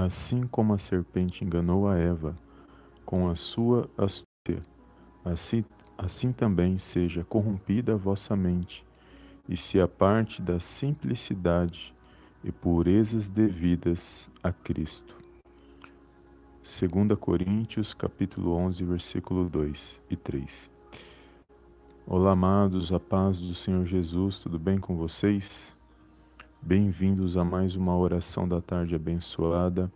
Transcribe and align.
Assim 0.00 0.46
como 0.46 0.74
a 0.74 0.78
serpente 0.78 1.44
enganou 1.44 1.88
a 1.88 1.98
Eva 1.98 2.36
com 3.04 3.28
a 3.28 3.34
sua 3.34 3.90
astúcia, 3.98 4.62
assim, 5.24 5.64
assim 5.98 6.30
também 6.30 6.78
seja 6.78 7.24
corrompida 7.24 7.94
a 7.94 7.96
vossa 7.96 8.36
mente, 8.36 8.86
e 9.48 9.56
se 9.56 9.80
aparte 9.80 10.40
da 10.40 10.60
simplicidade 10.60 11.92
e 12.44 12.52
purezas 12.52 13.28
devidas 13.28 14.30
a 14.40 14.52
Cristo. 14.52 15.16
2 16.62 17.18
Coríntios 17.18 17.92
capítulo 17.92 18.52
11, 18.52 18.84
versículo 18.84 19.48
2 19.48 20.00
e 20.08 20.14
3. 20.14 20.70
Olá, 22.06 22.30
amados, 22.30 22.92
a 22.92 23.00
paz 23.00 23.40
do 23.40 23.52
Senhor 23.52 23.84
Jesus, 23.84 24.38
tudo 24.38 24.60
bem 24.60 24.78
com 24.78 24.96
vocês? 24.96 25.76
Bem-vindos 26.60 27.36
a 27.36 27.44
mais 27.44 27.76
uma 27.76 27.96
oração 27.96 28.46
da 28.46 28.60
tarde 28.60 28.94
abençoada. 28.94 29.90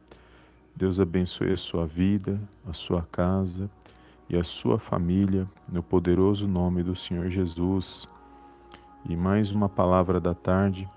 Deus 0.75 1.01
abençoe 1.01 1.53
a 1.53 1.57
sua 1.57 1.87
vida, 1.87 2.41
a 2.67 2.73
sua 2.73 3.03
casa 3.03 3.69
e 4.31 4.37
a 4.37 4.45
sua 4.45 4.79
família, 4.79 5.47
no 5.69 5.83
poderoso 5.83 6.47
nome 6.47 6.83
do 6.83 6.95
Senhor 6.95 7.29
Jesus. 7.29 8.09
E 9.07 9.15
mais 9.17 9.51
uma 9.51 9.69
palavra 9.69 10.19
da 10.19 10.35
tarde, 10.35 10.89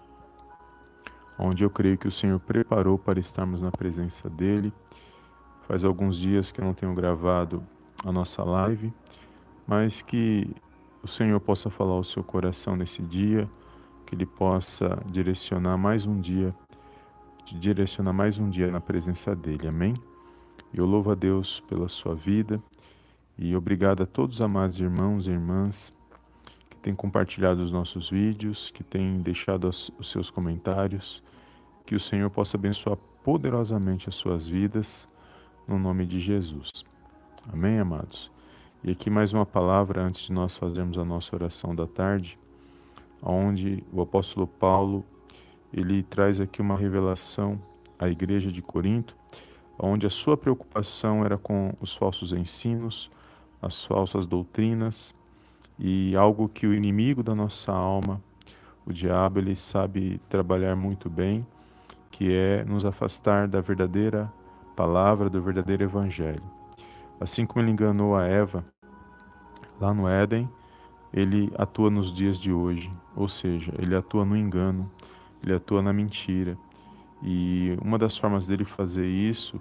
onde 1.37 1.63
eu 1.65 1.70
creio 1.70 1.97
que 1.97 2.07
o 2.07 2.11
Senhor 2.11 2.39
preparou 2.39 2.97
para 2.97 3.20
estarmos 3.20 3.59
na 3.59 3.71
presença 3.71 4.29
dEle. 4.29 4.71
Faz 5.67 5.84
alguns 5.84 6.17
dias 6.17 6.51
que 6.51 6.61
eu 6.61 6.65
não 6.65 6.75
tenho 6.75 6.93
gravado 6.93 7.61
a 8.05 8.11
nossa 8.11 8.43
live, 8.43 8.93
mas 9.67 10.01
que 10.01 10.47
o 11.03 11.07
Senhor 11.07 11.39
possa 11.41 11.70
falar 11.71 11.93
ao 11.93 12.03
seu 12.03 12.23
coração 12.23 12.77
nesse 12.77 13.01
dia 13.01 13.49
Ele 14.16 14.26
possa 14.26 14.98
direcionar 15.08 15.77
mais 15.77 16.05
um 16.05 16.21
dia, 16.21 16.55
te 17.44 17.54
direcionar 17.54 18.13
mais 18.13 18.40
um 18.40 18.49
dia 18.49 18.71
na 18.71 18.80
presença 18.80 19.35
dEle. 19.35 19.68
Amém? 19.68 19.94
Eu 20.74 20.85
louvo 20.85 21.12
a 21.12 21.16
Deus 21.16 21.60
pela 21.68 21.90
sua 21.90 22.16
vida 22.16 22.63
e 23.38 23.54
obrigado 23.58 24.04
a 24.04 24.05
todos 24.05 24.38
os 24.38 24.41
amados 24.41 24.80
irmãos 24.80 25.27
e 25.27 25.32
irmãs 25.32 25.93
que 26.70 26.77
têm 26.77 26.96
compartilhado 26.96 27.62
os 27.62 27.74
nossos 27.74 28.10
vídeos, 28.10 28.71
que 28.71 28.86
têm 28.86 29.20
deixado 29.20 29.68
os 29.68 30.10
seus 30.10 30.30
comentários. 30.30 31.21
Que 31.86 31.93
o 31.93 31.99
Senhor 31.99 32.30
possa 32.30 32.55
abençoar 32.55 32.96
poderosamente 33.21 34.08
as 34.08 34.16
suas 34.16 34.48
vidas, 34.48 35.10
no 35.68 35.77
nome 35.77 36.05
de 36.05 36.21
Jesus. 36.21 36.70
Amém, 37.52 37.80
amados? 37.80 38.32
E 38.82 38.91
aqui 38.91 39.10
mais 39.10 39.34
uma 39.34 39.46
palavra 39.46 40.02
antes 40.02 40.27
de 40.27 40.32
nós 40.32 40.55
fazermos 40.55 40.98
a 40.98 41.04
nossa 41.04 41.36
oração 41.36 41.76
da 41.76 41.86
tarde 41.86 42.40
onde 43.21 43.84
o 43.91 44.02
apóstolo 44.02 44.48
Paulo 44.48 45.04
ele 45.74 46.04
traz 46.04 46.40
aqui 46.40 46.62
uma 46.62 46.77
revelação 46.77 47.62
à 47.99 48.08
igreja 48.08 48.52
de 48.52 48.62
Corinto, 48.62 49.16
onde 49.77 50.05
a 50.05 50.10
sua 50.10 50.38
preocupação 50.38 51.26
era 51.26 51.38
com 51.38 51.74
os 51.82 51.96
falsos 51.96 52.32
ensinos, 52.32 53.12
as 53.62 53.84
falsas 53.84 54.26
doutrinas 54.26 55.13
e 55.77 56.16
algo 56.16 56.48
que 56.48 56.66
o 56.66 56.74
inimigo 56.74 57.21
da 57.21 57.36
nossa 57.36 57.71
alma, 57.71 58.21
o 58.86 58.93
diabo, 58.93 59.40
ele 59.40 59.55
sabe 59.55 60.21
trabalhar 60.30 60.76
muito 60.76 61.10
bem, 61.10 61.46
que 62.12 62.32
é 62.32 62.63
nos 62.63 62.86
afastar 62.86 63.48
da 63.48 63.60
verdadeira 63.60 64.31
palavra, 64.75 65.30
do 65.30 65.41
verdadeiro 65.41 65.84
evangelho. 65.84 66.44
Assim 67.19 67.46
como 67.46 67.63
ele 67.63 67.72
enganou 67.72 68.16
a 68.16 68.25
Eva 68.25 68.63
lá 69.80 69.94
no 69.94 70.08
Éden, 70.08 70.50
ele 71.16 71.50
atua 71.58 71.90
nos 71.90 72.13
dias 72.13 72.38
de 72.38 72.52
hoje, 72.52 72.91
ou 73.16 73.30
seja, 73.30 73.74
ele 73.80 73.96
atua 73.96 74.25
no 74.25 74.35
engano, 74.35 74.91
ele 75.41 75.53
atua 75.53 75.81
na 75.81 75.94
mentira. 75.94 76.58
E 77.24 77.78
uma 77.81 77.98
das 77.98 78.18
formas 78.18 78.46
dele 78.46 78.66
fazer 78.66 79.08
isso 79.08 79.59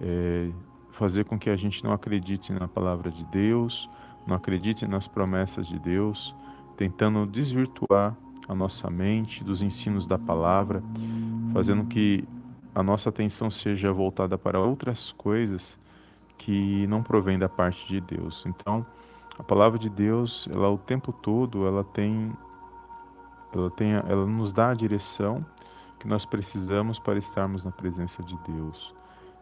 é 0.00 0.48
fazer 0.92 1.24
com 1.24 1.36
que 1.36 1.50
a 1.50 1.56
gente 1.56 1.82
não 1.82 1.92
acredite 1.92 2.52
na 2.52 2.68
palavra 2.68 3.10
de 3.10 3.24
Deus, 3.24 3.90
não 4.24 4.36
acredite 4.36 4.86
nas 4.86 5.08
promessas 5.08 5.66
de 5.66 5.80
Deus, 5.80 6.32
tentando 6.76 7.26
desvirtuar 7.26 8.16
a 8.48 8.54
nossa 8.54 8.88
mente 8.88 9.42
dos 9.42 9.62
ensinos 9.62 10.06
da 10.06 10.16
palavra, 10.16 10.80
fazendo 11.52 11.84
que 11.86 12.24
a 12.72 12.84
nossa 12.84 13.08
atenção 13.08 13.50
seja 13.50 13.92
voltada 13.92 14.38
para 14.38 14.60
outras 14.60 15.10
coisas 15.10 15.76
que 16.38 16.86
não 16.86 17.02
provém 17.02 17.36
da 17.38 17.48
parte 17.48 17.88
de 17.88 18.00
Deus. 18.00 18.44
Então, 18.46 18.86
a 19.38 19.42
palavra 19.42 19.78
de 19.78 19.90
Deus, 19.90 20.48
ela 20.50 20.70
o 20.70 20.78
tempo 20.78 21.12
todo, 21.12 21.66
ela 21.66 21.82
tem 21.84 22.32
ela 23.52 23.70
tem 23.70 23.92
ela 23.92 24.26
nos 24.26 24.52
dá 24.52 24.70
a 24.70 24.74
direção 24.74 25.44
que 25.98 26.06
nós 26.06 26.24
precisamos 26.24 26.98
para 26.98 27.18
estarmos 27.18 27.64
na 27.64 27.70
presença 27.70 28.22
de 28.22 28.36
Deus. 28.46 28.94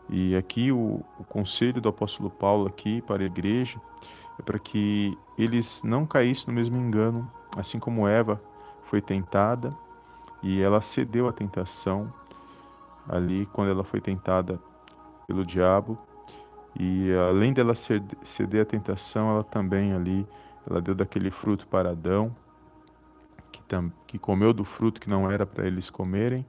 E 0.08 0.36
aqui 0.36 0.70
o, 0.72 1.02
o 1.18 1.24
conselho 1.24 1.80
do 1.80 1.88
apóstolo 1.88 2.30
Paulo 2.30 2.66
aqui 2.66 3.00
para 3.02 3.22
a 3.22 3.26
igreja 3.26 3.80
é 4.38 4.42
para 4.42 4.58
que 4.58 5.16
eles 5.36 5.82
não 5.82 6.06
caíssem 6.06 6.48
no 6.48 6.54
mesmo 6.54 6.76
engano, 6.76 7.30
assim 7.56 7.78
como 7.78 8.06
Eva 8.06 8.40
foi 8.84 9.00
tentada 9.00 9.70
e 10.42 10.60
ela 10.60 10.80
cedeu 10.80 11.28
à 11.28 11.32
tentação 11.32 12.12
ali 13.08 13.46
quando 13.46 13.70
ela 13.70 13.84
foi 13.84 14.00
tentada 14.00 14.60
pelo 15.26 15.44
diabo 15.44 15.98
e 16.78 17.12
além 17.14 17.52
dela 17.52 17.74
ceder 17.74 18.62
à 18.62 18.64
tentação, 18.64 19.30
ela 19.30 19.44
também 19.44 19.92
ali, 19.92 20.26
ela 20.68 20.80
deu 20.80 20.94
daquele 20.94 21.30
fruto 21.30 21.66
para 21.66 21.90
Adão, 21.90 22.34
que, 23.50 23.62
tam, 23.62 23.92
que 24.06 24.18
comeu 24.18 24.52
do 24.52 24.64
fruto 24.64 25.00
que 25.00 25.10
não 25.10 25.30
era 25.30 25.44
para 25.44 25.66
eles 25.66 25.90
comerem, 25.90 26.46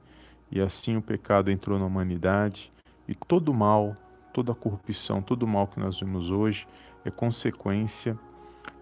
e 0.50 0.60
assim 0.60 0.96
o 0.96 1.02
pecado 1.02 1.50
entrou 1.50 1.78
na 1.78 1.84
humanidade, 1.84 2.72
e 3.06 3.14
todo 3.14 3.50
o 3.50 3.54
mal, 3.54 3.94
toda 4.32 4.52
a 4.52 4.54
corrupção, 4.54 5.20
todo 5.20 5.42
o 5.42 5.48
mal 5.48 5.66
que 5.66 5.78
nós 5.78 6.00
vemos 6.00 6.30
hoje 6.30 6.66
é 7.04 7.10
consequência 7.10 8.18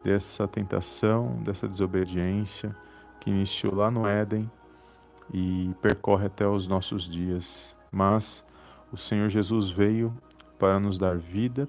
dessa 0.04 0.47
tentação, 0.47 1.42
dessa 1.42 1.66
desobediência 1.66 2.75
que 3.20 3.31
iniciou 3.31 3.75
lá 3.75 3.91
no 3.91 4.06
Éden 4.06 4.50
e 5.32 5.70
percorre 5.81 6.26
até 6.26 6.47
os 6.47 6.66
nossos 6.66 7.08
dias. 7.08 7.75
Mas 7.91 8.44
o 8.92 8.97
Senhor 8.97 9.28
Jesus 9.28 9.70
veio 9.70 10.12
para 10.62 10.78
nos 10.78 10.97
dar 10.97 11.19
vida, 11.19 11.69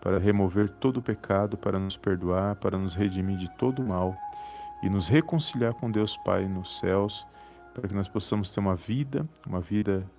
para 0.00 0.18
remover 0.18 0.70
todo 0.70 0.96
o 0.96 1.02
pecado, 1.02 1.58
para 1.58 1.78
nos 1.78 1.98
perdoar, 1.98 2.56
para 2.56 2.78
nos 2.78 2.94
redimir 2.94 3.36
de 3.36 3.50
todo 3.58 3.82
o 3.82 3.86
mal 3.86 4.16
e 4.82 4.88
nos 4.88 5.06
reconciliar 5.06 5.74
com 5.74 5.90
Deus 5.90 6.16
Pai 6.16 6.48
nos 6.48 6.78
céus, 6.78 7.26
para 7.74 7.86
que 7.86 7.92
nós 7.92 8.08
possamos 8.08 8.50
ter 8.50 8.58
uma 8.58 8.74
vida, 8.74 9.28
uma 9.46 9.60
vida 9.60 10.10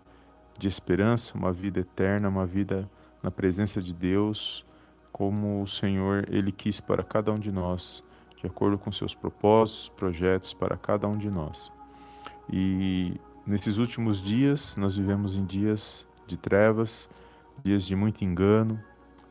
de 0.59 0.67
esperança, 0.67 1.35
uma 1.35 1.51
vida 1.51 1.79
eterna, 1.79 2.29
uma 2.29 2.45
vida 2.45 2.87
na 3.23 3.31
presença 3.31 3.81
de 3.81 3.91
Deus, 3.91 4.63
como 5.11 5.63
o 5.63 5.67
Senhor 5.67 6.27
ele 6.29 6.51
quis 6.51 6.79
para 6.79 7.01
cada 7.01 7.31
um 7.31 7.39
de 7.39 7.51
nós, 7.51 8.03
de 8.39 8.45
acordo 8.45 8.77
com 8.77 8.91
seus 8.91 9.15
propósitos, 9.15 9.89
projetos 9.89 10.53
para 10.53 10.77
cada 10.77 11.07
um 11.07 11.17
de 11.17 11.31
nós. 11.31 11.71
E 12.47 13.19
nesses 13.43 13.79
últimos 13.79 14.21
dias, 14.21 14.77
nós 14.77 14.95
vivemos 14.95 15.35
em 15.35 15.43
dias 15.43 16.05
de 16.27 16.37
trevas, 16.37 17.09
dias 17.63 17.85
de 17.85 17.95
muito 17.95 18.23
engano, 18.23 18.79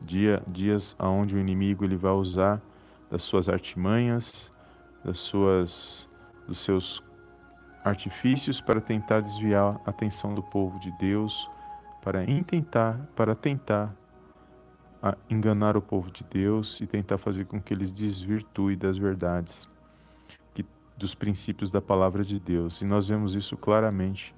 dia, 0.01 0.43
dias 0.47 0.95
aonde 0.99 1.35
o 1.35 1.39
inimigo 1.39 1.83
ele 1.83 1.95
vai 1.95 2.11
usar 2.11 2.61
das 3.09 3.23
suas 3.23 3.49
artimanhas, 3.49 4.51
das 5.03 5.19
suas, 5.19 6.07
dos 6.47 6.59
seus 6.59 7.03
artifícios 7.83 8.61
para 8.61 8.79
tentar 8.79 9.21
desviar 9.21 9.79
a 9.85 9.89
atenção 9.89 10.33
do 10.33 10.41
povo 10.41 10.79
de 10.79 10.91
Deus, 10.97 11.49
para 12.01 12.23
intentar, 12.29 12.99
para 13.15 13.35
tentar 13.35 13.93
enganar 15.29 15.75
o 15.75 15.81
povo 15.81 16.09
de 16.09 16.23
Deus 16.23 16.79
e 16.79 16.87
tentar 16.87 17.17
fazer 17.17 17.45
com 17.45 17.61
que 17.61 17.73
eles 17.73 17.91
desvirtuem 17.91 18.77
das 18.77 18.97
verdades, 18.97 19.67
que, 20.53 20.65
dos 20.97 21.13
princípios 21.13 21.69
da 21.69 21.81
palavra 21.81 22.23
de 22.23 22.39
Deus. 22.39 22.81
E 22.81 22.85
nós 22.85 23.07
vemos 23.07 23.35
isso 23.35 23.57
claramente 23.57 24.33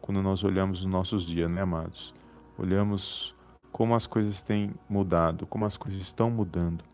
quando 0.00 0.22
nós 0.22 0.44
olhamos 0.44 0.80
os 0.80 0.86
nossos 0.86 1.24
dias, 1.24 1.50
né, 1.50 1.62
amados? 1.62 2.14
Olhamos 2.60 3.34
como 3.72 3.94
as 3.94 4.06
coisas 4.06 4.42
têm 4.42 4.74
mudado, 4.88 5.46
como 5.46 5.64
as 5.64 5.76
coisas 5.76 6.00
estão 6.00 6.30
mudando. 6.30 6.84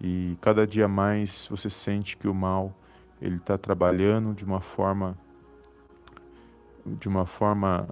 E 0.00 0.36
cada 0.40 0.66
dia 0.66 0.88
mais 0.88 1.46
você 1.50 1.68
sente 1.68 2.16
que 2.16 2.26
o 2.26 2.34
mal 2.34 2.72
ele 3.20 3.36
está 3.36 3.58
trabalhando 3.58 4.32
de 4.34 4.44
uma 4.44 4.60
forma 4.60 5.16
de 6.86 7.06
uma 7.06 7.26
forma 7.26 7.86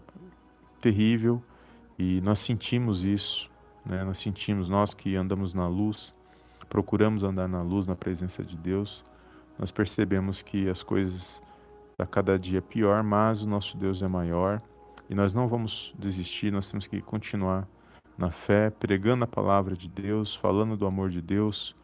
terrível 0.80 1.42
e 1.98 2.20
nós 2.22 2.38
sentimos 2.38 3.04
isso, 3.04 3.50
né? 3.84 4.02
Nós 4.04 4.18
sentimos 4.18 4.68
nós 4.68 4.94
que 4.94 5.16
andamos 5.16 5.52
na 5.52 5.68
luz, 5.68 6.14
procuramos 6.70 7.22
andar 7.22 7.46
na 7.46 7.60
luz, 7.60 7.86
na 7.86 7.94
presença 7.94 8.42
de 8.42 8.56
Deus, 8.56 9.04
nós 9.58 9.70
percebemos 9.70 10.40
que 10.40 10.70
as 10.70 10.82
coisas 10.82 11.42
a 11.98 12.06
cada 12.06 12.38
dia 12.38 12.62
pior, 12.62 13.02
mas 13.02 13.42
o 13.42 13.48
nosso 13.48 13.76
Deus 13.76 14.02
é 14.02 14.08
maior 14.08 14.62
e 15.08 15.14
nós 15.14 15.34
não 15.34 15.48
vamos 15.48 15.94
desistir, 15.98 16.50
nós 16.50 16.70
temos 16.70 16.86
que 16.86 17.00
continuar 17.00 17.66
na 18.16 18.30
fé, 18.30 18.70
pregando 18.70 19.24
a 19.24 19.26
palavra 19.26 19.76
de 19.76 19.88
Deus, 19.88 20.34
falando 20.34 20.76
do 20.76 20.86
amor 20.86 21.10
de 21.10 21.20
Deus, 21.20 21.74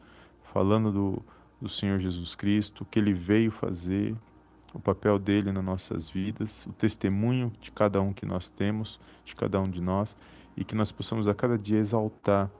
falando 0.52 0.90
do, 0.90 1.22
do 1.60 1.69
Senhor 1.69 1.98
Jesus 1.98 2.34
Cristo, 2.34 2.82
o 2.82 2.86
que 2.86 2.98
ele 2.98 3.12
veio 3.12 3.50
fazer, 3.50 4.14
o 4.72 4.80
papel 4.80 5.19
dele 5.19 5.52
nas 5.52 5.64
nossas 5.64 6.08
vidas, 6.08 6.66
o 6.66 6.72
testemunho 6.72 7.52
de 7.60 7.70
cada 7.70 8.00
um 8.00 8.12
que 8.12 8.24
nós 8.24 8.48
temos, 8.50 8.98
de 9.24 9.36
cada 9.36 9.60
um 9.60 9.69
de 9.69 9.80
nós, 9.80 10.16
e 10.56 10.64
que 10.64 10.74
nós 10.74 10.90
possamos 10.90 11.28
a 11.28 11.34
cada 11.34 11.58
dia 11.58 11.78
exaltar 11.78 12.50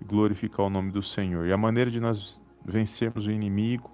e 0.00 0.04
glorificar 0.04 0.66
o 0.66 0.70
nome 0.70 0.90
do 0.90 1.02
Senhor. 1.02 1.46
E 1.46 1.52
a 1.52 1.56
maneira 1.56 1.90
de 1.90 2.00
nós 2.00 2.40
vencermos 2.64 3.26
o 3.26 3.30
inimigo 3.30 3.90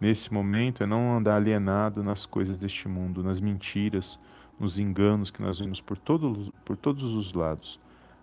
nesse 0.00 0.32
momento 0.32 0.82
é 0.82 0.86
não 0.86 1.16
andar 1.16 1.36
alienado 1.36 2.02
nas 2.02 2.26
coisas 2.26 2.58
deste 2.58 2.88
mundo, 2.88 3.22
nas 3.22 3.40
mentiras, 3.40 4.18
nos 4.58 4.78
enganos 4.78 5.30
que 5.30 5.42
nós 5.42 5.58
vemos 5.58 5.80
por, 5.80 5.98
todo, 5.98 6.52
por 6.64 6.76
todos 6.76 7.12
os 7.12 7.32
lados. 7.32 7.80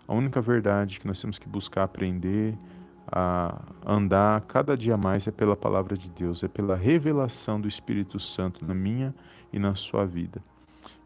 A 0.07 0.13
única 0.13 0.41
verdade 0.41 0.99
que 0.99 1.07
nós 1.07 1.19
temos 1.21 1.37
que 1.37 1.47
buscar 1.47 1.83
aprender, 1.83 2.57
a 3.11 3.59
andar 3.85 4.41
cada 4.41 4.77
dia 4.77 4.95
mais 4.95 5.27
é 5.27 5.31
pela 5.31 5.55
palavra 5.55 5.97
de 5.97 6.09
Deus, 6.09 6.43
é 6.43 6.47
pela 6.47 6.75
revelação 6.75 7.59
do 7.59 7.67
Espírito 7.67 8.19
Santo 8.19 8.65
na 8.65 8.73
minha 8.73 9.13
e 9.51 9.59
na 9.59 9.73
sua 9.75 10.05
vida. 10.05 10.41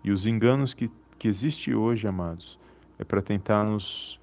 E 0.04 0.12
os 0.12 0.28
enganos 0.28 0.74
que, 0.74 0.90
que 1.18 1.28
existem 1.28 1.74
hoje, 1.74 2.08
amados, 2.08 2.60
é 3.00 3.04
para 3.04 3.22
tentar 3.22 3.64
nos, 3.64 4.20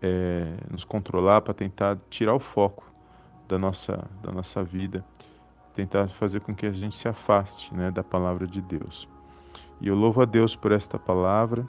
é, 0.00 0.54
nos 0.70 0.84
controlar, 0.84 1.42
para 1.42 1.52
tentar 1.52 1.98
tirar 2.08 2.34
o 2.34 2.40
foco 2.40 2.90
da 3.46 3.58
nossa, 3.58 4.08
da 4.22 4.32
nossa 4.32 4.62
vida, 4.62 5.04
tentar 5.74 6.08
fazer 6.08 6.40
com 6.40 6.54
que 6.54 6.66
a 6.66 6.72
gente 6.72 6.96
se 6.96 7.08
afaste 7.08 7.74
né, 7.74 7.90
da 7.90 8.02
palavra 8.02 8.46
de 8.46 8.60
Deus. 8.60 9.06
E 9.80 9.88
eu 9.88 9.94
louvo 9.94 10.20
a 10.20 10.24
Deus 10.24 10.54
por 10.54 10.72
esta 10.72 10.98
palavra 10.98 11.66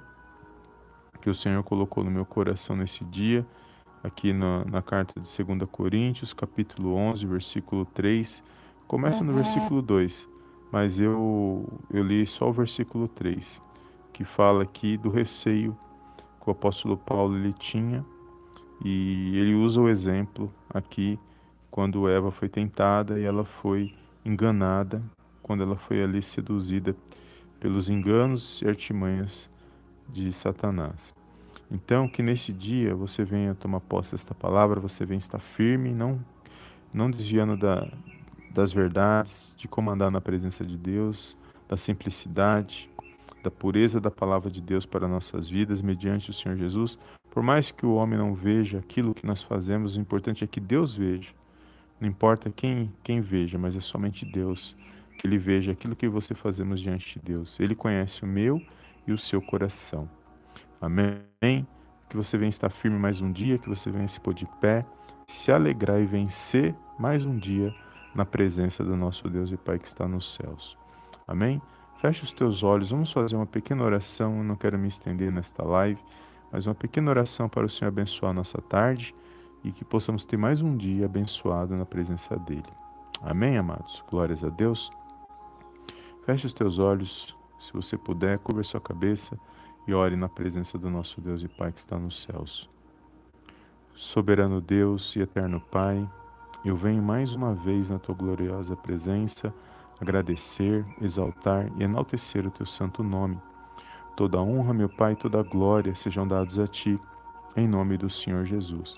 que 1.22 1.30
o 1.30 1.36
Senhor 1.36 1.64
colocou 1.64 2.04
no 2.04 2.12
meu 2.12 2.26
coração 2.26 2.76
nesse 2.76 3.06
dia 3.06 3.46
aqui 4.04 4.34
na, 4.34 4.66
na 4.66 4.82
carta 4.82 5.20
de 5.20 5.44
2 5.44 5.70
Coríntios, 5.70 6.34
capítulo 6.34 6.94
11, 6.96 7.26
versículo 7.26 7.86
3. 7.86 8.44
Começa 8.88 9.24
no 9.24 9.32
versículo 9.32 9.82
2, 9.82 10.28
mas 10.72 11.00
eu, 11.00 11.66
eu 11.90 12.04
li 12.04 12.28
só 12.28 12.50
o 12.50 12.54
versículo 12.54 13.08
3, 13.08 13.62
que 14.12 14.26
fala 14.26 14.64
aqui 14.64 14.98
do 14.98 15.10
receio 15.10 15.78
que 16.42 16.50
o 16.50 16.52
apóstolo 16.52 16.98
Paulo 16.98 17.38
ele 17.38 17.54
tinha, 17.54 18.04
e 18.84 19.38
ele 19.38 19.54
usa 19.54 19.80
o 19.80 19.88
exemplo 19.88 20.52
aqui 20.74 21.18
quando 21.70 22.10
Eva 22.10 22.32
foi 22.32 22.50
tentada 22.50 23.20
e 23.20 23.24
ela 23.24 23.46
foi 23.46 23.94
enganada, 24.26 25.02
quando 25.42 25.64
ela 25.64 25.78
foi 25.78 26.04
ali 26.04 26.22
seduzida 26.22 26.96
pelos 27.62 27.90
enganos 27.90 28.60
e 28.62 28.68
artimanhas 28.68 29.50
de 30.10 30.34
Satanás. 30.34 31.14
Então, 31.72 32.10
que 32.10 32.22
neste 32.22 32.52
dia 32.52 32.94
você 32.94 33.24
venha 33.24 33.56
tomar 33.56 33.80
posse 33.80 34.12
desta 34.12 34.34
palavra, 34.34 34.80
você 34.80 35.06
venha 35.06 35.20
estar 35.20 35.40
firme, 35.40 35.94
não, 35.94 36.20
não 36.94 37.10
desviando 37.10 37.56
da, 37.56 37.88
das 38.50 38.74
verdades, 38.74 39.54
de 39.56 39.68
como 39.68 39.92
andar 39.92 40.12
na 40.12 40.20
presença 40.20 40.66
de 40.66 40.76
Deus, 40.76 41.38
da 41.70 41.78
simplicidade, 41.78 42.90
da 43.44 43.52
pureza 43.52 44.02
da 44.02 44.12
palavra 44.12 44.50
de 44.50 44.60
Deus 44.60 44.86
para 44.86 45.08
nossas 45.08 45.48
vidas, 45.48 45.82
mediante 45.82 46.32
o 46.32 46.34
Senhor 46.34 46.58
Jesus. 46.58 47.00
Por 47.30 47.42
mais 47.42 47.72
que 47.72 47.86
o 47.86 47.94
homem 47.94 48.18
não 48.18 48.34
veja 48.34 48.80
aquilo 48.80 49.14
que 49.14 49.26
nós 49.26 49.42
fazemos, 49.42 49.96
o 49.96 50.00
importante 50.00 50.44
é 50.44 50.48
que 50.48 50.60
Deus 50.60 50.96
veja. 50.96 51.30
Não 52.00 52.10
importa 52.10 52.50
quem, 52.50 52.92
quem 53.04 53.22
veja, 53.22 53.58
mas 53.58 53.76
é 53.76 53.80
somente 53.80 54.26
Deus 54.26 54.76
que 55.22 55.28
Ele 55.28 55.38
veja 55.38 55.72
aquilo 55.72 55.96
que 55.96 56.10
você 56.10 56.34
fazemos 56.34 56.80
diante 56.80 57.20
de 57.20 57.24
Deus. 57.24 57.56
Ele 57.60 57.76
conhece 57.76 58.24
o 58.24 58.28
meu 58.28 58.60
e 59.06 59.12
o 59.12 59.18
seu 59.20 59.40
coração. 59.40 60.10
Amém? 60.82 61.68
Que 62.10 62.18
você 62.18 62.40
venha 62.40 62.50
estar 62.50 62.72
firme 62.72 62.98
mais 62.98 63.22
um 63.22 63.32
dia, 63.32 63.60
que 63.60 63.70
você 63.70 63.92
venha 63.92 64.08
se 64.08 64.20
pôr 64.20 64.34
de 64.34 64.48
pé, 64.60 64.84
se 65.28 65.52
alegrar 65.52 66.02
e 66.02 66.08
vencer 66.08 66.74
mais 66.98 67.24
um 67.24 67.38
dia 67.38 67.72
na 68.16 68.26
presença 68.26 68.84
do 68.84 68.98
nosso 68.98 69.30
Deus 69.30 69.52
e 69.52 69.58
Pai 69.58 69.78
que 69.78 69.88
está 69.88 70.08
nos 70.08 70.34
céus. 70.34 70.76
Amém? 71.28 71.62
Feche 72.00 72.24
os 72.24 72.32
teus 72.32 72.64
olhos, 72.64 72.90
vamos 72.90 73.12
fazer 73.12 73.36
uma 73.36 73.46
pequena 73.46 73.84
oração. 73.84 74.40
Eu 74.40 74.44
não 74.44 74.56
quero 74.56 74.80
me 74.80 74.88
estender 74.88 75.32
nesta 75.32 75.64
live, 75.64 76.02
mas 76.52 76.66
uma 76.66 76.74
pequena 76.74 77.12
oração 77.12 77.48
para 77.48 77.64
o 77.68 77.70
Senhor 77.70 77.90
abençoar 77.90 78.32
a 78.32 78.34
nossa 78.34 78.60
tarde 78.60 79.14
e 79.64 79.72
que 79.72 79.86
possamos 79.86 80.26
ter 80.26 80.36
mais 80.36 80.64
um 80.64 80.76
dia 80.76 81.06
abençoado 81.06 81.78
na 81.78 81.86
presença 81.86 82.36
dEle. 82.38 82.64
Amém, 83.22 83.56
amados? 83.56 84.04
Glórias 84.10 84.44
a 84.44 84.50
Deus. 84.50 84.92
Feche 86.26 86.46
os 86.46 86.54
teus 86.54 86.78
olhos, 86.78 87.36
se 87.60 87.74
você 87.74 87.98
puder, 87.98 88.38
curva 88.40 88.62
a 88.62 88.64
sua 88.64 88.80
cabeça 88.80 89.38
e 89.88 89.94
ore 89.94 90.16
na 90.16 90.30
presença 90.30 90.78
do 90.78 90.90
nosso 90.90 91.20
Deus 91.20 91.42
e 91.42 91.48
Pai 91.48 91.72
que 91.72 91.80
está 91.80 91.98
nos 91.98 92.22
céus. 92.22 92.70
Soberano 93.96 94.62
Deus 94.62 95.16
e 95.16 95.22
eterno 95.22 95.60
Pai, 95.60 96.08
eu 96.64 96.76
venho 96.76 97.02
mais 97.02 97.34
uma 97.34 97.56
vez 97.56 97.90
na 97.90 97.98
tua 97.98 98.14
gloriosa 98.14 98.76
presença 98.76 99.52
agradecer, 100.00 100.86
exaltar 101.02 101.72
e 101.78 101.84
enaltecer 101.84 102.46
o 102.46 102.52
teu 102.52 102.68
santo 102.68 103.04
nome. 103.04 103.40
Toda 104.16 104.42
honra, 104.42 104.74
meu 104.74 104.90
Pai, 104.90 105.16
toda 105.16 105.42
glória 105.42 105.96
sejam 105.96 106.28
dados 106.28 106.60
a 106.60 106.68
ti, 106.68 107.00
em 107.56 107.68
nome 107.68 107.98
do 107.98 108.10
Senhor 108.10 108.46
Jesus. 108.46 108.96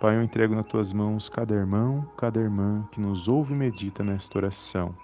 Pai, 0.00 0.16
eu 0.16 0.22
entrego 0.22 0.54
nas 0.54 0.64
tuas 0.64 0.94
mãos 0.94 1.28
cada 1.28 1.54
irmão, 1.54 2.10
cada 2.16 2.40
irmã 2.40 2.88
que 2.90 2.98
nos 2.98 3.28
ouve 3.28 3.52
e 3.52 3.56
medita 3.56 4.02
nesta 4.02 4.38
oração. 4.38 4.94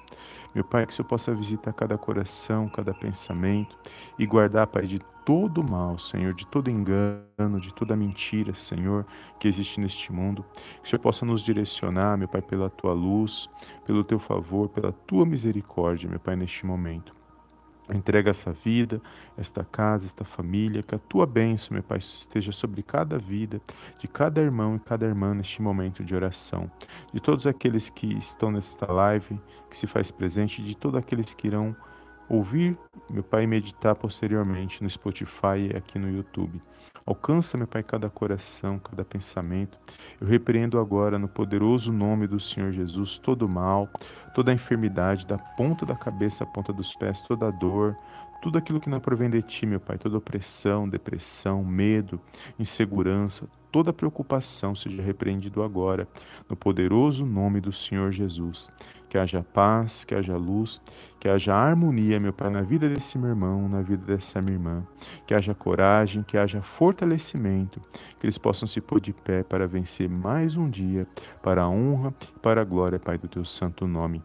Meu 0.54 0.64
Pai, 0.64 0.86
que 0.86 0.92
o 0.94 0.96
Senhor 0.96 1.06
possa 1.06 1.34
visitar 1.34 1.70
cada 1.74 1.98
coração, 1.98 2.66
cada 2.70 2.94
pensamento 2.94 3.76
e 4.18 4.24
guardar, 4.24 4.66
Pai, 4.66 4.86
de 4.86 4.98
todo 5.22 5.62
mal, 5.62 5.98
Senhor, 5.98 6.32
de 6.32 6.46
todo 6.46 6.70
engano, 6.70 7.60
de 7.60 7.74
toda 7.74 7.94
mentira, 7.94 8.54
Senhor, 8.54 9.04
que 9.38 9.46
existe 9.46 9.78
neste 9.82 10.10
mundo. 10.10 10.42
Que 10.80 10.86
o 10.86 10.88
Senhor 10.88 11.02
possa 11.02 11.26
nos 11.26 11.42
direcionar, 11.42 12.16
meu 12.16 12.26
Pai, 12.26 12.40
pela 12.40 12.70
tua 12.70 12.94
luz, 12.94 13.50
pelo 13.84 14.02
teu 14.02 14.18
favor, 14.18 14.70
pela 14.70 14.92
tua 14.92 15.26
misericórdia, 15.26 16.08
meu 16.08 16.18
Pai, 16.18 16.36
neste 16.36 16.64
momento. 16.64 17.15
Entrega 17.94 18.30
essa 18.30 18.52
vida, 18.52 19.00
esta 19.38 19.64
casa, 19.64 20.06
esta 20.06 20.24
família, 20.24 20.82
que 20.82 20.94
a 20.94 20.98
tua 20.98 21.24
bênção, 21.26 21.74
meu 21.74 21.82
Pai, 21.82 21.98
esteja 21.98 22.50
sobre 22.50 22.82
cada 22.82 23.18
vida, 23.18 23.60
de 23.98 24.08
cada 24.08 24.40
irmão 24.40 24.76
e 24.76 24.80
cada 24.80 25.06
irmã 25.06 25.34
neste 25.34 25.62
momento 25.62 26.02
de 26.02 26.14
oração. 26.14 26.70
De 27.12 27.20
todos 27.20 27.46
aqueles 27.46 27.88
que 27.88 28.06
estão 28.18 28.50
nesta 28.50 28.90
live, 28.90 29.38
que 29.70 29.76
se 29.76 29.86
faz 29.86 30.10
presente, 30.10 30.62
de 30.62 30.76
todos 30.76 30.98
aqueles 30.98 31.32
que 31.34 31.46
irão 31.46 31.76
ouvir, 32.28 32.76
meu 33.08 33.22
Pai, 33.22 33.46
meditar 33.46 33.94
posteriormente 33.94 34.82
no 34.82 34.90
Spotify 34.90 35.70
e 35.72 35.76
aqui 35.76 35.98
no 35.98 36.10
YouTube. 36.10 36.60
Alcança, 37.04 37.56
meu 37.56 37.68
Pai, 37.68 37.84
cada 37.84 38.10
coração, 38.10 38.80
cada 38.80 39.04
pensamento. 39.04 39.78
Eu 40.20 40.26
repreendo 40.26 40.78
agora, 40.78 41.18
no 41.18 41.28
poderoso 41.28 41.92
nome 41.92 42.26
do 42.26 42.40
Senhor 42.40 42.72
Jesus, 42.72 43.16
todo 43.16 43.48
mal, 43.48 43.88
toda 44.34 44.52
enfermidade, 44.52 45.24
da 45.24 45.38
ponta 45.38 45.86
da 45.86 45.94
cabeça 45.94 46.42
à 46.42 46.46
ponta 46.46 46.72
dos 46.72 46.96
pés, 46.96 47.22
toda 47.22 47.50
dor, 47.52 47.96
tudo 48.42 48.58
aquilo 48.58 48.80
que 48.80 48.90
não 48.90 48.98
provém 48.98 49.30
de 49.30 49.40
Ti, 49.40 49.66
meu 49.66 49.78
Pai, 49.78 49.98
toda 49.98 50.18
opressão, 50.18 50.88
depressão, 50.88 51.64
medo, 51.64 52.20
insegurança, 52.58 53.48
toda 53.70 53.92
preocupação 53.92 54.74
seja 54.74 55.00
repreendido 55.00 55.62
agora, 55.62 56.08
no 56.50 56.56
poderoso 56.56 57.24
nome 57.24 57.60
do 57.60 57.72
Senhor 57.72 58.10
Jesus 58.10 58.68
que 59.08 59.18
haja 59.18 59.44
paz, 59.52 60.04
que 60.04 60.14
haja 60.14 60.36
luz, 60.36 60.80
que 61.18 61.28
haja 61.28 61.54
harmonia, 61.54 62.20
meu 62.20 62.32
Pai, 62.32 62.50
na 62.50 62.62
vida 62.62 62.88
desse 62.88 63.18
meu 63.18 63.30
irmão, 63.30 63.68
na 63.68 63.82
vida 63.82 64.04
dessa 64.04 64.40
minha 64.40 64.54
irmã, 64.54 64.86
que 65.26 65.34
haja 65.34 65.54
coragem, 65.54 66.22
que 66.22 66.36
haja 66.36 66.62
fortalecimento, 66.62 67.80
que 68.18 68.26
eles 68.26 68.38
possam 68.38 68.66
se 68.66 68.80
pôr 68.80 69.00
de 69.00 69.12
pé 69.12 69.42
para 69.42 69.66
vencer 69.66 70.08
mais 70.08 70.56
um 70.56 70.68
dia, 70.68 71.06
para 71.42 71.62
a 71.62 71.68
honra 71.68 72.14
e 72.22 72.38
para 72.40 72.60
a 72.60 72.64
glória, 72.64 72.98
Pai, 72.98 73.18
do 73.18 73.28
teu 73.28 73.44
santo 73.44 73.86
nome. 73.86 74.22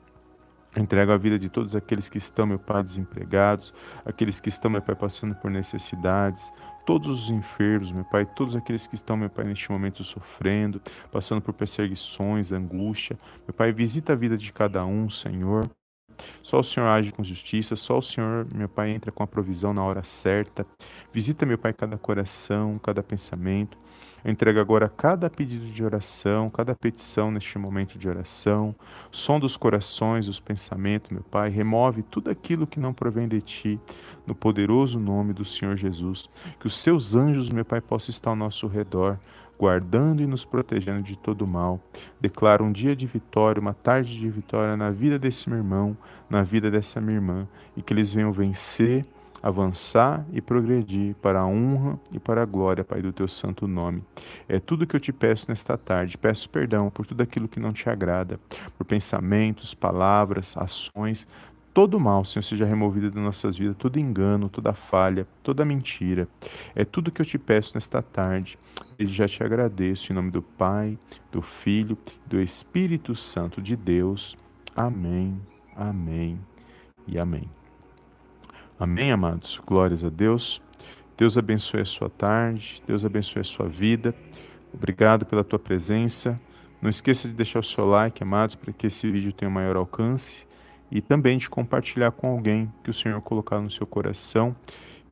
Entrego 0.75 1.11
a 1.11 1.17
vida 1.17 1.38
de 1.38 1.50
todos 1.50 1.75
aqueles 1.75 2.07
que 2.07 2.17
estão, 2.17 2.47
meu 2.47 2.57
Pai, 2.57 2.81
desempregados, 2.81 3.73
aqueles 4.05 4.39
que 4.39 4.47
estão, 4.47 4.71
meu 4.71 4.81
Pai, 4.81 4.95
passando 4.95 5.35
por 5.35 5.51
necessidades, 5.51 6.51
todos 6.91 7.07
os 7.07 7.29
enfermos, 7.29 7.89
meu 7.89 8.03
Pai, 8.03 8.25
todos 8.25 8.53
aqueles 8.53 8.86
que 8.86 8.95
estão, 8.95 9.15
meu 9.15 9.29
Pai, 9.29 9.45
neste 9.45 9.71
momento 9.71 10.03
sofrendo, 10.03 10.81
passando 11.10 11.41
por 11.41 11.53
perseguições, 11.53 12.51
angústia. 12.51 13.17
Meu 13.48 13.53
Pai, 13.53 13.71
visita 13.71 14.12
a 14.12 14.15
vida 14.15 14.38
de 14.38 14.51
cada 14.51 14.86
um, 14.86 15.10
Senhor. 15.10 15.69
Só 16.41 16.59
o 16.59 16.63
Senhor 16.63 16.87
age 16.87 17.11
com 17.11 17.23
justiça, 17.23 17.75
só 17.75 17.97
o 17.97 18.01
Senhor, 18.01 18.47
meu 18.53 18.69
Pai, 18.69 18.91
entra 18.91 19.11
com 19.11 19.23
a 19.23 19.27
provisão 19.27 19.73
na 19.73 19.83
hora 19.83 20.03
certa. 20.03 20.65
Visita, 21.13 21.45
meu 21.45 21.57
Pai, 21.57 21.73
cada 21.73 21.97
coração, 21.97 22.79
cada 22.79 23.01
pensamento. 23.03 23.77
Eu 24.23 24.31
entrego 24.31 24.59
agora 24.59 24.87
cada 24.87 25.29
pedido 25.31 25.65
de 25.65 25.83
oração, 25.83 26.49
cada 26.49 26.75
petição 26.75 27.31
neste 27.31 27.57
momento 27.57 27.97
de 27.97 28.07
oração. 28.07 28.75
Som 29.09 29.39
dos 29.39 29.57
corações, 29.57 30.27
os 30.27 30.39
pensamentos, 30.39 31.09
meu 31.09 31.23
Pai. 31.23 31.49
Remove 31.49 32.03
tudo 32.03 32.29
aquilo 32.29 32.67
que 32.67 32.79
não 32.79 32.93
provém 32.93 33.27
de 33.27 33.41
Ti, 33.41 33.79
no 34.27 34.35
poderoso 34.35 34.99
nome 34.99 35.33
do 35.33 35.43
Senhor 35.43 35.75
Jesus. 35.75 36.29
Que 36.59 36.67
os 36.67 36.77
Seus 36.77 37.15
anjos, 37.15 37.49
meu 37.49 37.65
Pai, 37.65 37.81
possam 37.81 38.11
estar 38.11 38.29
ao 38.29 38.35
nosso 38.35 38.67
redor, 38.67 39.19
guardando 39.62 40.24
e 40.24 40.25
nos 40.25 40.44
protegendo 40.44 41.03
de 41.03 41.15
todo 41.15 41.46
mal. 41.46 41.80
Declaro 42.20 42.65
um 42.65 42.72
dia 42.72 42.96
de 42.96 43.06
vitória, 43.06 43.62
uma 43.62 43.75
tarde 43.75 44.18
de 44.18 44.27
vitória 44.27 44.75
na 44.75 44.89
vida 44.89 45.20
desse 45.20 45.48
meu 45.48 45.60
irmão, 45.60 45.96
na 46.27 46.41
vida 46.41 46.72
dessa 46.72 47.00
minha 47.00 47.18
irmã, 47.18 47.48
e 47.77 47.82
que 47.84 47.94
eles 47.94 48.12
venham 48.12 48.32
vencer 48.32 49.06
avançar 49.41 50.24
e 50.32 50.39
progredir 50.39 51.15
para 51.15 51.39
a 51.39 51.46
honra 51.48 52.00
e 52.12 52.20
para 52.20 52.44
a 52.44 52.46
glória, 52.46 52.84
Pai, 52.84 53.01
do 53.01 53.12
teu 53.12 53.27
santo 53.27 53.68
nome. 53.68 54.03
É 54.48 54.60
tudo 54.60 54.86
que 54.86 54.96
eu 54.96 55.00
te 55.00 55.12
peço 55.12 55.48
nesta 55.50 55.77
tarde. 55.77 56.18
Peço 56.18 56.50
perdão 56.50 56.89
por 56.89 57.06
tudo 57.06 57.22
aquilo 57.22 57.48
que 57.48 57.60
não 57.60 57.74
te 57.74 57.89
agrada, 57.89 58.39
por 58.77 58.86
pensamentos, 58.86 59.74
palavras, 59.74 60.56
ações, 60.56 61.27
todo 61.73 61.99
mal, 61.99 62.23
Senhor, 62.25 62.43
seja 62.43 62.65
removido 62.65 63.09
das 63.11 63.23
nossas 63.23 63.57
vidas, 63.57 63.75
todo 63.77 63.99
engano, 63.99 64.49
toda 64.49 64.73
falha, 64.73 65.27
toda 65.41 65.65
mentira. 65.65 66.27
É 66.75 66.83
tudo 66.83 67.11
que 67.11 67.21
eu 67.21 67.25
te 67.25 67.37
peço 67.37 67.71
nesta 67.75 68.01
tarde. 68.01 68.57
E 68.99 69.05
já 69.05 69.27
te 69.27 69.43
agradeço 69.43 70.11
em 70.11 70.15
nome 70.15 70.31
do 70.31 70.41
Pai, 70.41 70.97
do 71.31 71.41
Filho, 71.41 71.97
do 72.25 72.39
Espírito 72.39 73.15
Santo 73.15 73.61
de 73.61 73.75
Deus. 73.75 74.35
Amém, 74.75 75.39
amém 75.75 76.39
e 77.07 77.17
amém. 77.17 77.49
Amém, 78.79 79.11
amados. 79.11 79.59
Glórias 79.65 80.03
a 80.03 80.09
Deus. 80.09 80.61
Deus 81.17 81.37
abençoe 81.37 81.81
a 81.81 81.85
sua 81.85 82.09
tarde, 82.09 82.81
Deus 82.85 83.05
abençoe 83.05 83.41
a 83.41 83.45
sua 83.45 83.67
vida. 83.67 84.15
Obrigado 84.73 85.25
pela 85.25 85.43
tua 85.43 85.59
presença. 85.59 86.39
Não 86.81 86.89
esqueça 86.89 87.27
de 87.27 87.33
deixar 87.35 87.59
o 87.59 87.63
seu 87.63 87.85
like, 87.85 88.23
amados, 88.23 88.55
para 88.55 88.73
que 88.73 88.87
esse 88.87 89.09
vídeo 89.11 89.31
tenha 89.31 89.51
maior 89.51 89.75
alcance 89.75 90.47
e 90.91 91.01
também 91.01 91.38
de 91.38 91.50
compartilhar 91.50 92.12
com 92.12 92.27
alguém 92.27 92.71
que 92.83 92.89
o 92.89 92.93
Senhor 92.93 93.21
colocar 93.21 93.62
no 93.62 93.69
seu 93.69 93.88
coração. 93.88 94.55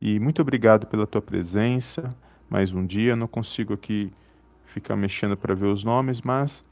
E 0.00 0.20
muito 0.20 0.42
obrigado 0.42 0.86
pela 0.86 1.06
tua 1.06 1.22
presença. 1.22 2.14
Mais 2.48 2.72
um 2.72 2.84
dia, 2.84 3.16
não 3.16 3.26
consigo 3.26 3.72
aqui 3.72 4.12
ficar 4.66 4.96
mexendo 4.96 5.36
para 5.36 5.54
ver 5.54 5.66
os 5.66 5.82
nomes, 5.82 6.20
mas 6.20 6.64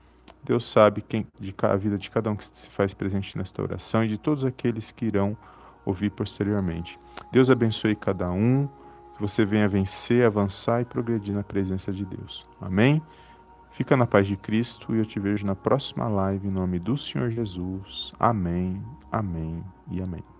Deus 0.44 0.64
sabe 0.64 1.02
quem 1.02 1.26
de 1.38 1.54
a 1.62 1.76
vida 1.76 1.96
de 1.98 2.10
cada 2.10 2.30
um 2.30 2.36
que 2.36 2.44
se 2.44 2.70
faz 2.70 2.94
presente 2.94 3.36
nesta 3.36 3.62
oração 3.62 4.04
e 4.04 4.08
de 4.08 4.18
todos 4.18 4.44
aqueles 4.44 4.92
que 4.92 5.06
irão 5.06 5.36
ouvir 5.84 6.10
posteriormente. 6.10 6.98
Deus 7.32 7.50
abençoe 7.50 7.96
cada 7.96 8.30
um, 8.30 8.68
que 9.14 9.20
você 9.20 9.44
venha 9.44 9.68
vencer, 9.68 10.24
avançar 10.24 10.82
e 10.82 10.84
progredir 10.84 11.34
na 11.34 11.42
presença 11.42 11.92
de 11.92 12.04
Deus. 12.04 12.46
Amém? 12.60 13.02
Fica 13.78 13.96
na 13.96 14.08
paz 14.08 14.26
de 14.26 14.36
Cristo 14.36 14.92
e 14.92 14.98
eu 14.98 15.06
te 15.06 15.20
vejo 15.20 15.46
na 15.46 15.54
próxima 15.54 16.08
live 16.08 16.48
em 16.48 16.50
nome 16.50 16.80
do 16.80 16.98
Senhor 16.98 17.30
Jesus. 17.30 18.12
Amém, 18.18 18.82
amém 19.12 19.62
e 19.88 20.02
amém. 20.02 20.37